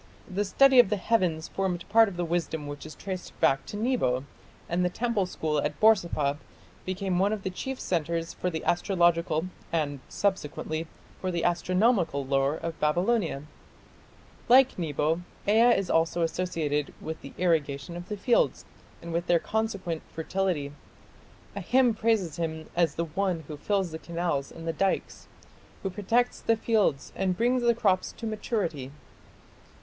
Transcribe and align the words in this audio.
The 0.27 0.43
study 0.45 0.79
of 0.79 0.89
the 0.89 0.97
heavens 0.97 1.47
formed 1.49 1.87
part 1.87 2.09
of 2.09 2.17
the 2.17 2.25
wisdom 2.25 2.65
which 2.65 2.87
is 2.87 2.95
traced 2.95 3.39
back 3.39 3.67
to 3.67 3.77
Nebo, 3.77 4.23
and 4.67 4.83
the 4.83 4.89
temple 4.89 5.27
school 5.27 5.61
at 5.61 5.79
Borsippa 5.79 6.39
became 6.85 7.19
one 7.19 7.31
of 7.31 7.43
the 7.43 7.51
chief 7.51 7.79
centres 7.79 8.33
for 8.33 8.49
the 8.49 8.63
astrological, 8.63 9.45
and, 9.71 9.99
subsequently, 10.09 10.87
for 11.19 11.29
the 11.29 11.43
astronomical 11.43 12.25
lore 12.25 12.55
of 12.55 12.79
Babylonia.... 12.79 13.43
Like 14.49 14.79
Nebo, 14.79 15.21
Ea 15.47 15.77
is 15.77 15.91
also 15.91 16.23
associated 16.23 16.95
with 16.99 17.21
the 17.21 17.33
irrigation 17.37 17.95
of 17.95 18.09
the 18.09 18.17
fields 18.17 18.65
and 19.03 19.13
with 19.13 19.27
their 19.27 19.37
consequent 19.37 20.01
fertility. 20.11 20.71
A 21.55 21.61
hymn 21.61 21.93
praises 21.93 22.37
him 22.37 22.71
as 22.75 22.95
the 22.95 23.05
one 23.05 23.41
who 23.41 23.55
fills 23.55 23.91
the 23.91 23.99
canals 23.99 24.51
and 24.51 24.67
the 24.67 24.73
dikes, 24.73 25.27
who 25.83 25.91
protects 25.91 26.39
the 26.39 26.57
fields 26.57 27.13
and 27.15 27.37
brings 27.37 27.61
the 27.61 27.75
crops 27.75 28.11
to 28.13 28.25
maturity." 28.25 28.89